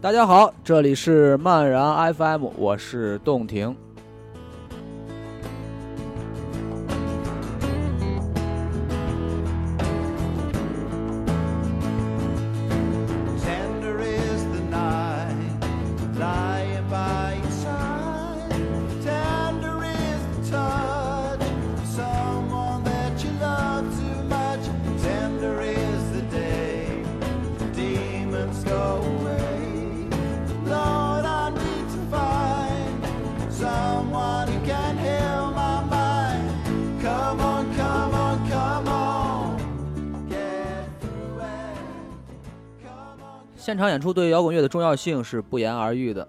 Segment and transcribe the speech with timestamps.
[0.00, 3.74] 大家好，这里是漫然 FM，我是洞庭。
[43.78, 46.26] 场演出对摇滚乐的重要性是不言而喻的。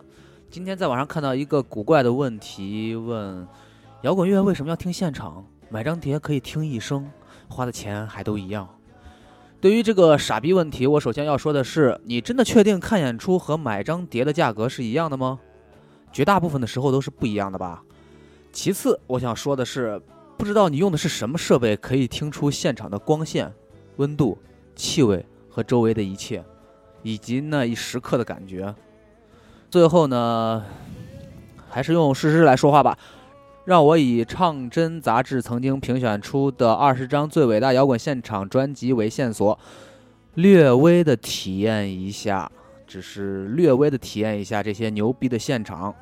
[0.49, 3.47] 今天在网上看到一个古怪的问题，问
[4.03, 5.45] 摇滚乐为什么要听现场？
[5.69, 7.09] 买张碟可以听一生，
[7.47, 8.67] 花的钱还都一样。
[9.61, 15.39] 对于这个傻逼问题，我首先要说的是，你真的确定看演出和买张碟的价格是一样的吗？
[16.11, 17.83] 绝大部分的时候都是不一样的吧。
[18.51, 20.01] 其次，我想说的是，
[20.37, 23.53] 不知道你用的是什么设备，可以听出现场的光线、
[23.97, 24.37] 温度、
[24.75, 26.43] 气味和周围的一切。
[27.03, 28.73] 以及那一时刻的感觉。
[29.69, 30.65] 最后呢，
[31.69, 32.97] 还是用事实来说话吧。
[33.65, 39.59] 让我以《唱真》杂志曾经评选出的二十张最伟大摇滚现场专辑为线索，
[40.33, 42.51] 略微的体验一下，
[42.87, 45.93] 只是略微的体验一下这些牛逼的现场。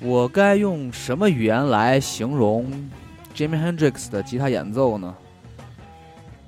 [0.00, 2.66] 我该用什么语言来形容
[3.34, 5.14] Jimi Hendrix 的吉他演奏呢？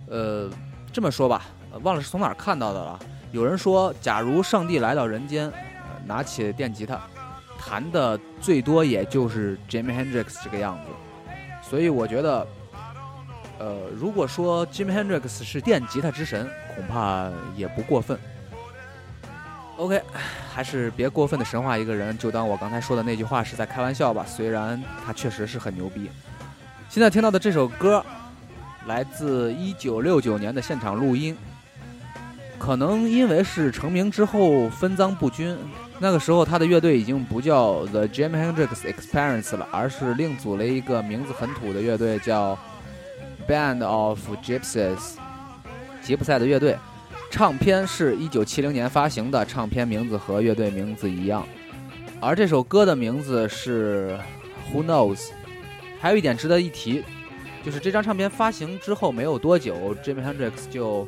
[0.09, 0.50] 呃，
[0.92, 1.47] 这么说吧，
[1.82, 2.98] 忘了是从哪儿看到的了。
[3.32, 5.50] 有人说，假如上帝来到人间，
[6.06, 7.00] 拿起电吉他，
[7.59, 10.91] 弹的最多也就是 Jimi Hendrix 这个样子。
[11.62, 12.47] 所以我觉得，
[13.59, 18.19] 呃，如果说 Jimi Hendrix 是电吉他之神，恐怕也不过分。
[19.78, 20.03] OK，
[20.53, 24.25] 还是别过分的神话一个人，就当我刚才说的那句话是在开玩笑吧。
[24.27, 26.10] 虽然他确实是很牛逼。
[26.89, 28.04] 现在听到的这首歌，
[28.86, 31.36] 来自1969年的现场录音。
[32.59, 35.57] 可能因为是成名之后分赃不均，
[36.01, 42.59] 那个时候他的乐队已经不叫 The Jim Hendrix Experience 了，而是另组了一个名字很土的乐队，叫
[43.47, 45.13] Band of Gypsies，
[46.03, 46.77] 吉普赛的乐队。
[47.30, 51.47] 唱片是一九七零年发行的，唱片名字和乐队名字一样，
[52.21, 54.19] 而这首歌的名字是
[54.72, 55.28] Who Knows。
[56.01, 57.04] 还有一点值得一提，
[57.65, 61.07] 就是这张唱片发行之后没有多久，Jimi Hendrix 就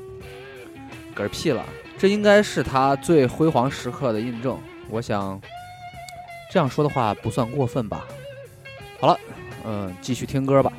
[1.16, 1.64] 嗝屁了，
[1.96, 4.58] 这应该是他最辉煌时刻的印证。
[4.88, 5.40] 我想
[6.50, 8.04] 这样说的话不算过分吧。
[9.00, 9.18] 好了，
[9.64, 10.72] 嗯，继续听歌吧。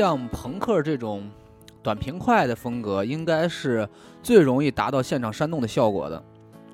[0.00, 1.30] 像朋克这种
[1.82, 3.86] 短平快的风格，应该是
[4.22, 6.24] 最容易达到现场煽动的效果的。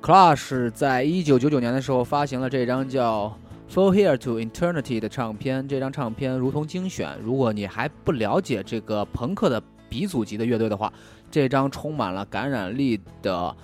[0.01, 3.37] Clash 在一九九九年的时候发行了这张叫
[3.75, 7.19] 《For Here to Eternity》的唱片，这张唱片如同精选。
[7.21, 10.93] 如果你还不了解这个朋克的鼻祖级的乐队的话，
[11.29, 13.35] 这张充满了感染力的《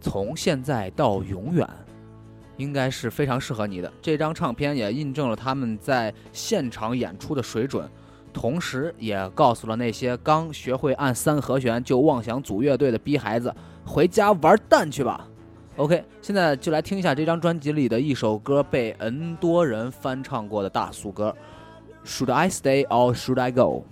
[0.00, 1.64] 从现在到永远》
[2.56, 3.92] 应该是非常适合你的。
[4.02, 7.88] 这张唱片也印证了他们在现场演出的水准，
[8.34, 13.54] 同时也告诉了那些刚学会按三和弦就妄想组乐队的逼孩子，
[13.86, 15.26] 回家玩蛋去吧。
[15.76, 21.34] OK，现在就来听一下这张专辑里的一首歌，被 N 多人翻唱过的大俗歌
[22.04, 23.86] ，Should I Stay or Should I Go？to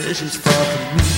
[0.00, 0.48] decisions for
[0.96, 1.17] me.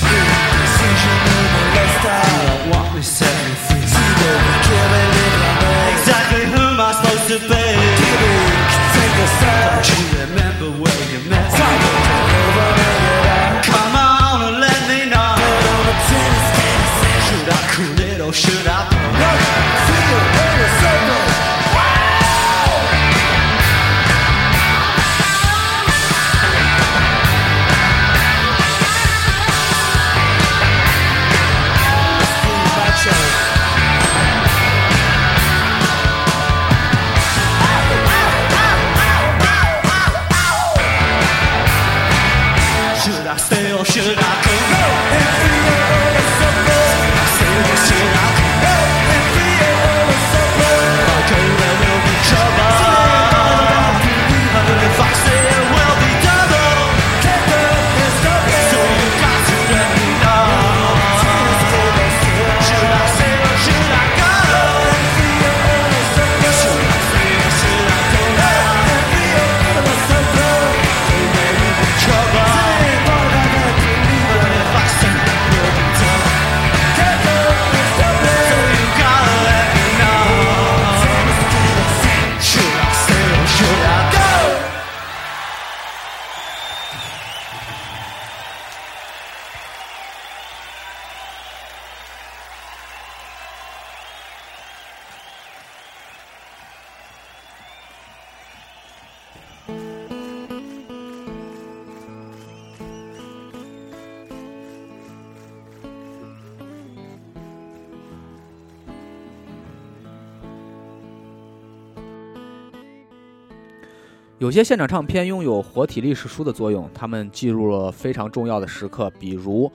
[114.41, 119.71] 有些现场唱片拥有活体历史书的作用，他们记录了非常重要的时刻，比如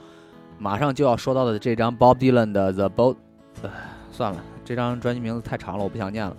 [0.58, 3.14] 马上就要说到的这张 Bob Dylan 的《The Boat》。
[3.62, 3.70] 呃，
[4.10, 6.36] 算了，这张专辑名字太长了，我不想念了。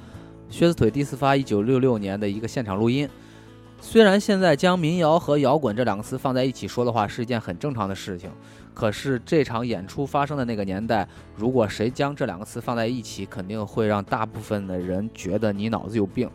[0.49, 3.07] 靴子腿第四发，一九六六年的一个现场录音。
[3.79, 8.29] 虽然现在将民谣和摇滚这两个词放在一起说的话是一件很正常的事情，
[8.73, 16.29] 可是这场演出发生的那个年代，如果谁将这两个词放在一起，肯定会让大部分的人觉得你脑子有病。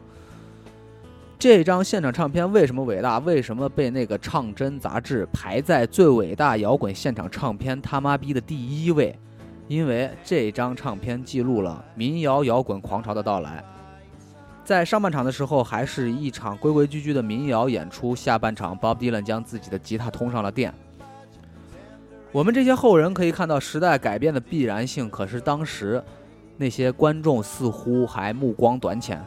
[1.43, 3.19] 这张现场唱片为什么伟大？
[3.19, 9.19] 为什么被那个《唱针》杂志排在最伟大摇滚现场唱片他妈逼的第一位？
[9.67, 13.61] 因为这张唱片记录了民谣摇滚狂潮的到来。
[14.63, 20.73] 在上半场的时候，还是一场规规矩矩的民谣演出；下半场，Bob Dylan 将自己的吉他通上了电。
[22.31, 26.01] 我们这些后人可以看到时代改变的必然性，可是当时
[26.57, 29.21] 那些观众似乎还目光短浅。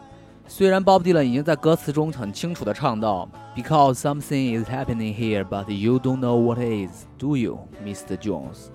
[0.48, 7.06] 虽然 Bob Dylan 已经在歌词中很清楚地唱到 “Because something is happening here, but you don't know what is,
[7.18, 8.16] do you, Mr.
[8.16, 8.68] Jones？”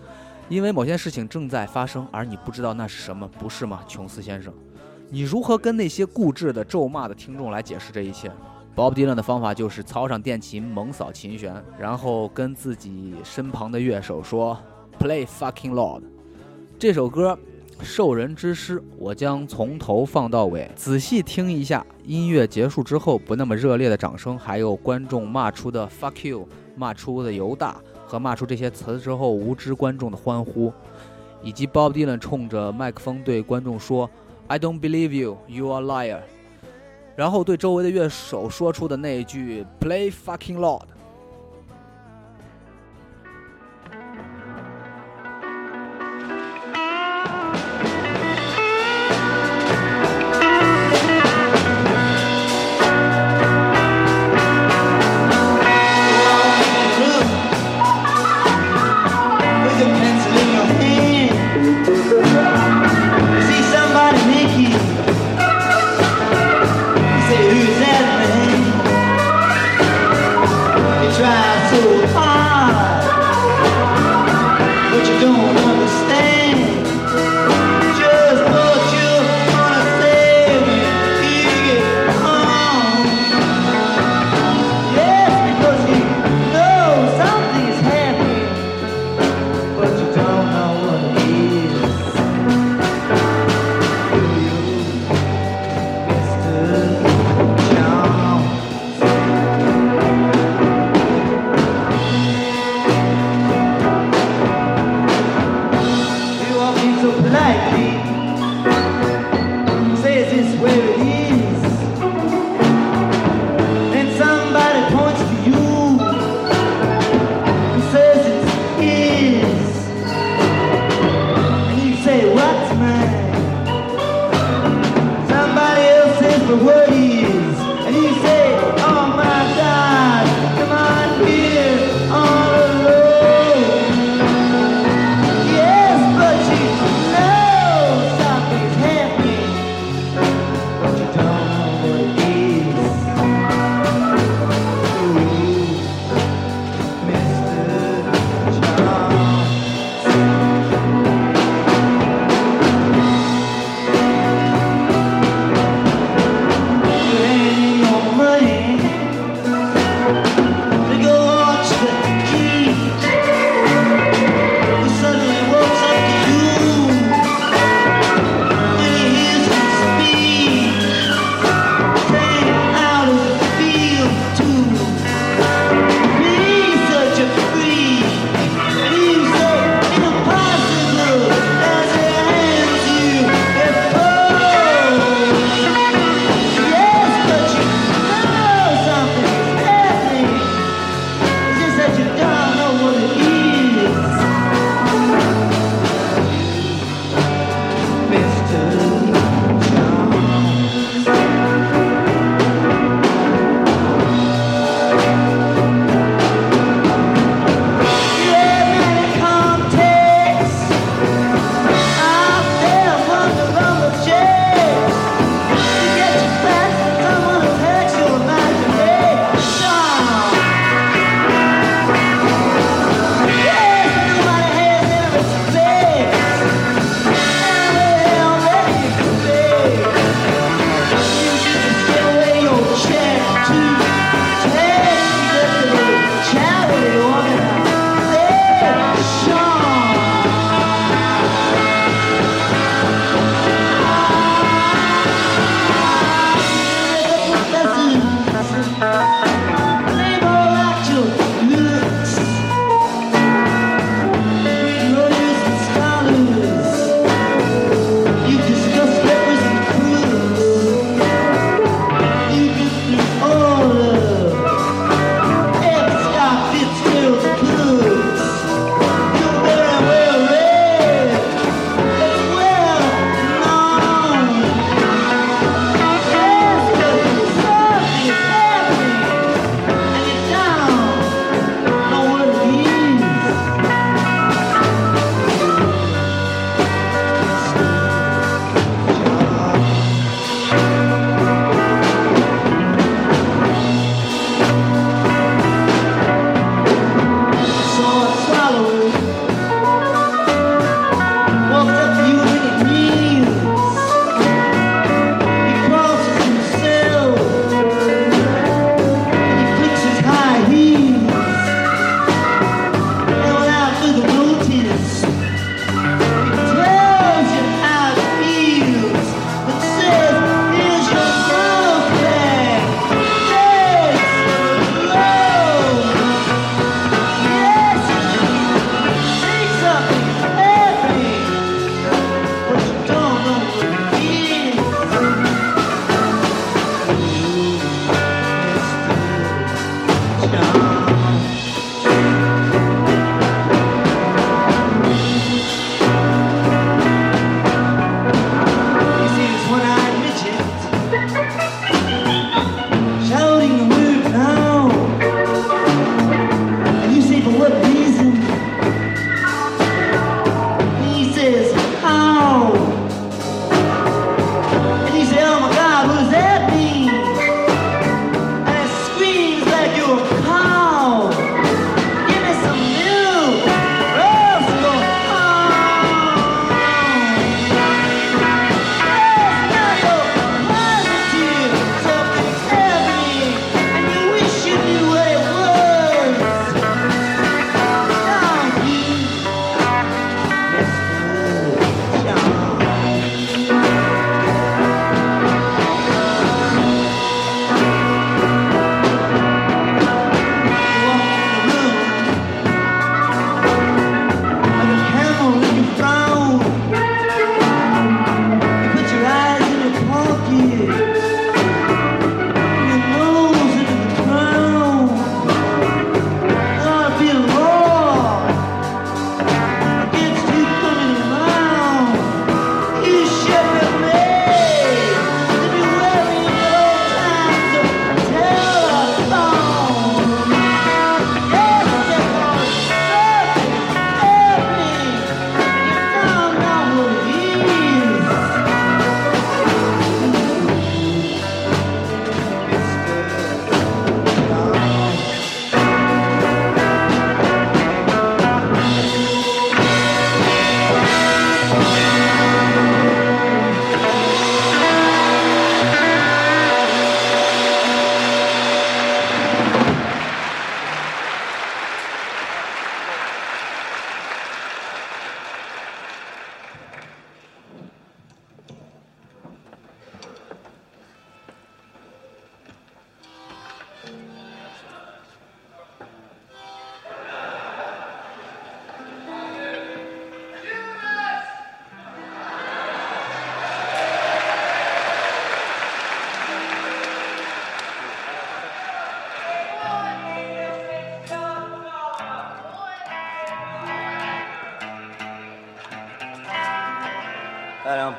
[0.48, 4.52] 因为某件事情正在发生，而你不知道那是什么，不是吗，琼斯先生？
[5.08, 8.30] 你如何跟那些固执的咒骂的听众来解释这一切
[8.74, 14.58] ？Bob Dylan 的方法就是操上电琴，猛扫琴弦，然后跟自己身旁的乐手说
[14.98, 16.02] “Play fucking Lord”。
[16.78, 17.38] 这首歌。
[17.82, 21.84] 受人之师，我将从头放到尾，仔细听一下。
[22.04, 26.46] 音乐结束之后，不那么热烈的掌声，还有观众骂出的 “fuck you”、
[26.76, 30.72] 骂出的“犹大”和骂出这些词之后，无知观众的欢呼，
[31.42, 34.08] 以及 Bob Dylan 冲着麦克风对观众说
[34.46, 36.20] “I don't believe you, you are liar”，
[37.16, 40.82] 然后对周围的乐手说出的那一句 “Play fucking Lord”。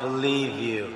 [0.01, 0.87] Believe you.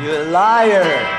[0.00, 1.15] You're a liar.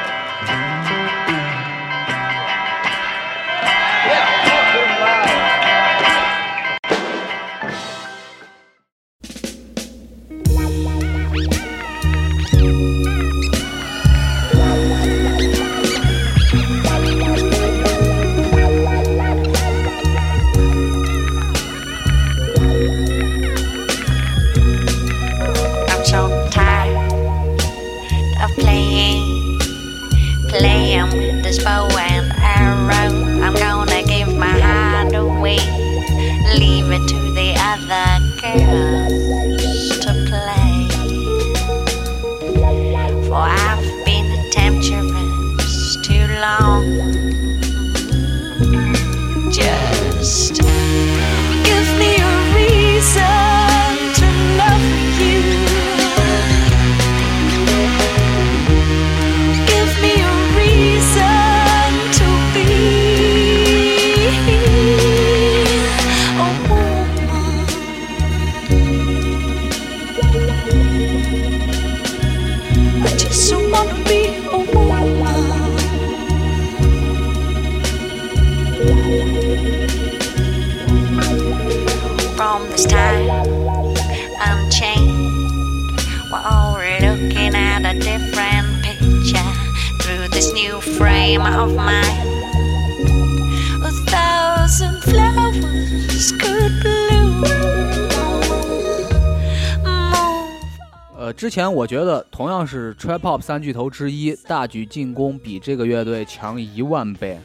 [101.78, 107.40] 我觉得同样是 trap hop 三巨头之一，大举进攻比这个乐队强一万倍。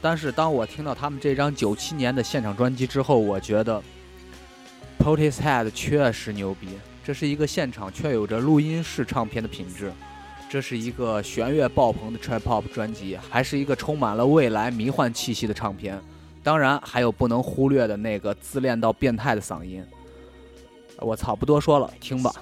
[0.00, 3.82] 但是当我听到他们这张九七年的现场专辑之后，我觉得
[4.98, 6.68] p o t i s Head 确实牛逼，
[7.02, 9.92] 这是一个现场却有着录音室唱片的品质。
[10.48, 16.00] 这是一个弦乐爆棚的 trap pop 专辑，还是一个充满了未来迷幻气息的唱片。
[16.44, 19.84] 当然，还有不能忽略的那个自恋到变态的嗓音。
[20.98, 22.32] 我操，不多说了，听吧。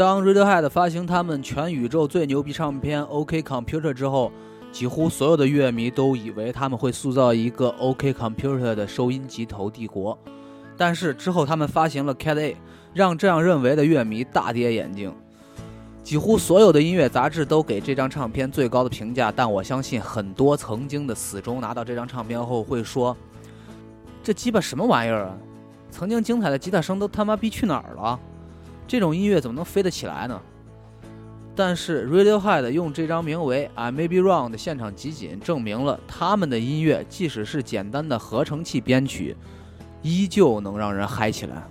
[0.00, 4.32] 当 Radiohead 发行他们全宇宙最牛逼唱片《OK Computer》之后，
[4.72, 10.18] 几乎所有的乐迷都以为他们会塑造一个 OK Computer 的收音机头帝国。
[10.74, 12.56] 但是之后他们发行了 Cat A，
[12.94, 15.14] 让这样认为的乐迷大跌眼镜。
[16.02, 23.14] 几乎所有的音乐杂志都给这张唱片最高的评价，但我相信很多曾经的死忠拿到这张唱片后会说
[24.24, 25.36] ：“这鸡巴什么玩意儿啊！
[25.90, 28.18] 曾经精彩的吉他声都他妈逼去哪儿了？
[28.90, 30.42] 这种音乐怎么能飞得起来呢？”
[31.54, 39.36] 但是 Radiohead 用这张名为《I May Be Wrong》的现场集锦，证明了他们的音乐即使是简单的合成器编曲，
[40.02, 41.62] 依旧能让人嗨起来。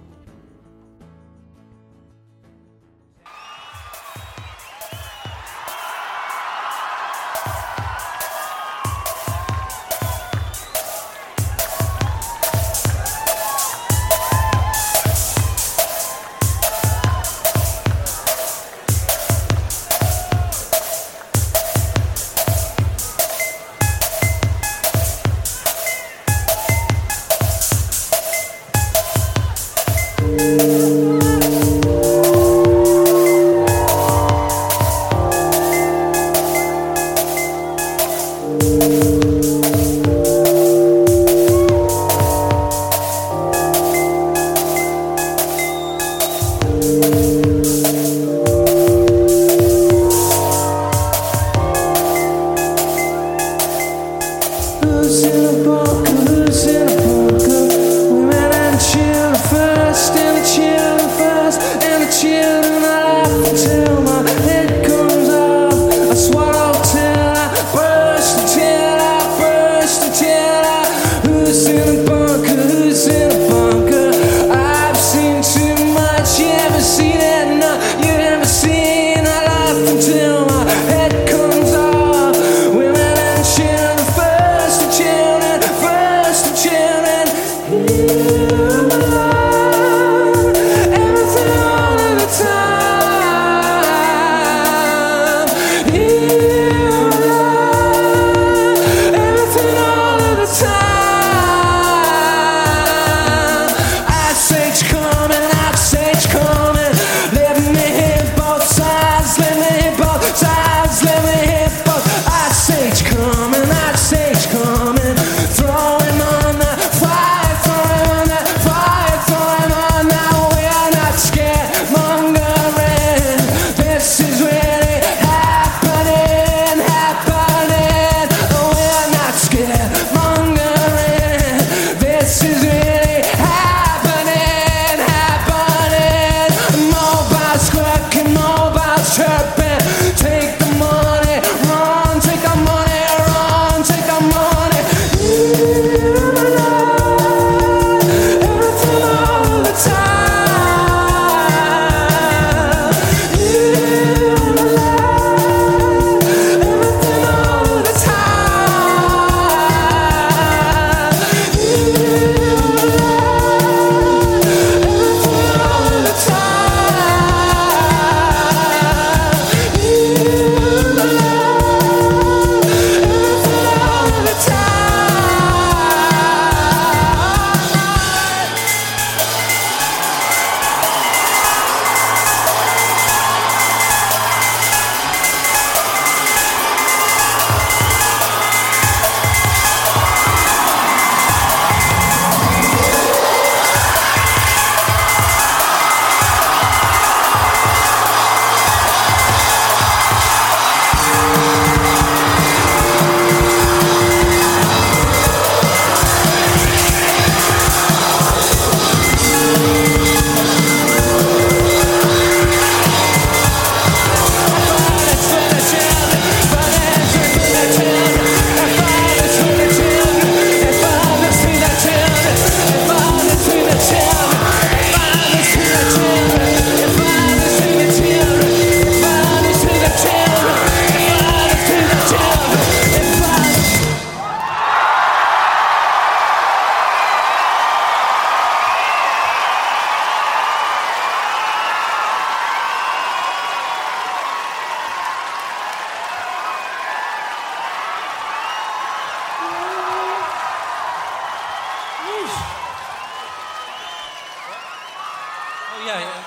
[255.97, 256.23] yeah.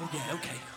[0.00, 0.73] Oh, yeah, okay.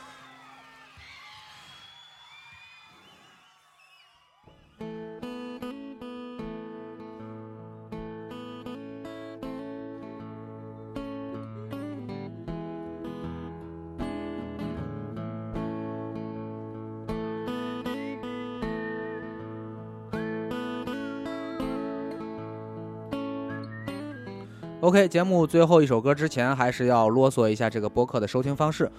[24.88, 28.90] OK，节目最后一首歌之前，还是要啰嗦一下这个播客的收听方式。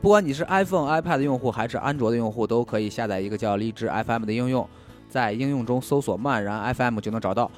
[0.00, 4.64] 不管你是 iPhone、iPad 用户还是安卓的用户，都可以下载一个叫荔枝 FM 的应用，
[5.08, 7.50] 在应用中搜索“漫然 FM” 就能找到。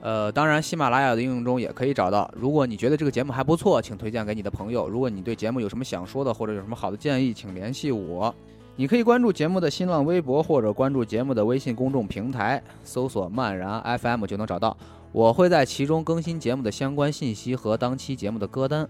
[0.00, 2.32] 呃，当然，喜马拉雅的应用中也可以找到。
[2.36, 4.88] 如果你觉得这个节目还不错，请推荐给你的朋友。
[4.88, 8.32] 如果你对节目有什么想说的，或者有什么好的建议，请联系我。
[8.76, 14.76] 你可以关注节目的新浪微博，或者关注节目的微信公众平台，搜索“漫然 FM” 就能找到。
[15.12, 18.88] 我会在其中更新节目的相关信息和当期节目的歌单。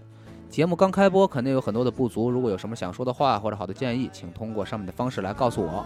[0.49, 2.29] 节目刚开播，肯定有很多的不足。
[2.29, 5.83] 如果有什么想说的话或者好的建议，请通过上面的方式来告诉我。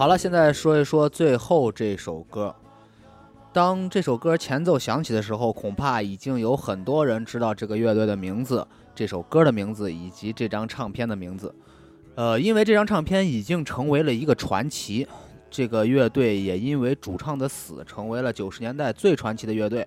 [0.00, 2.56] 好了，现在说一说最后这首歌。
[3.52, 11.54] 当这首歌前奏响起的时候，恐怕已经有很多人知道这个乐队的名字、这首歌的名字以及这张唱片的名字。
[12.14, 15.06] 呃，因为这张唱片已经成为了一个传奇，
[15.50, 19.86] 这个乐队也因为主唱的死成为了九十年代最传奇的乐队。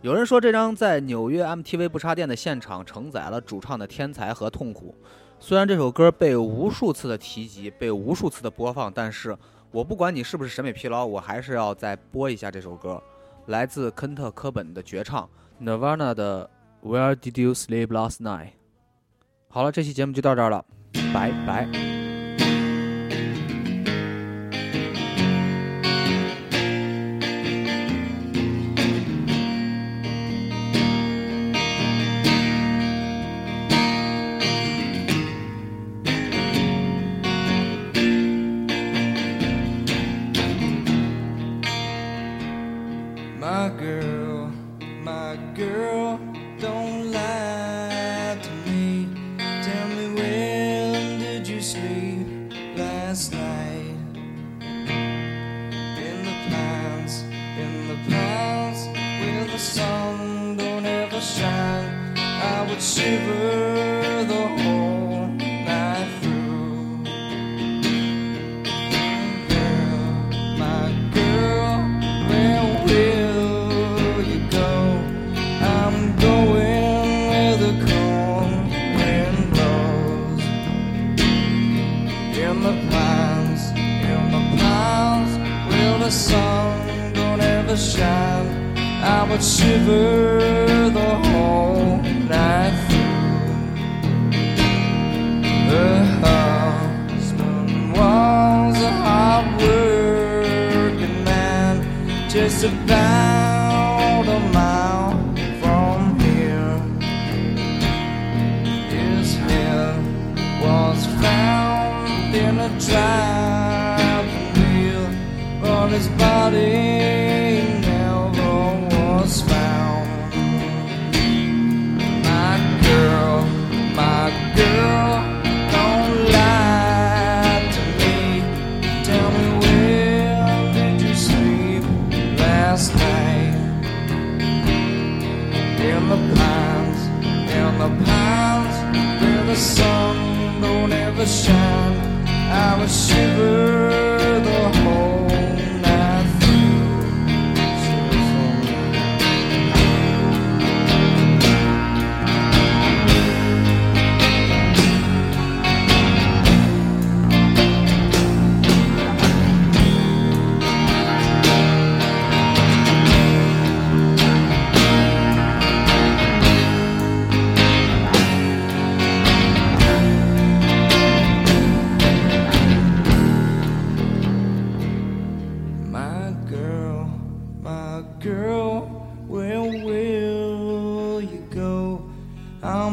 [0.00, 4.94] 有人说，这张在纽约 MTV 不插电的现场承载了主唱的天才和痛苦。
[5.42, 9.36] 虽然这首歌被无数次的提及，被无数次的播放，但是
[9.72, 13.02] 我不管你是不是审美疲劳，我还是要再播一下这首歌，
[13.46, 15.28] 来自肯特·科本的绝唱
[15.60, 16.48] Nirvana 的
[16.84, 18.50] Where Did You Sleep Last Night。
[19.48, 20.64] 好了，这期节目就到这儿了，
[21.12, 21.99] 拜拜。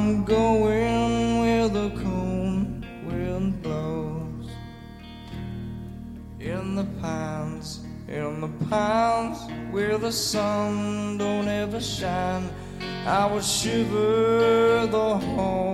[0.08, 4.50] I'm going where the cold wind blows.
[6.40, 9.38] In the pines, in the pines,
[9.70, 12.50] where the sun don't ever shine.
[13.06, 15.67] I will shiver the whole.